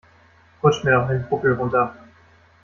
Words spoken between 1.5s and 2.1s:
runter.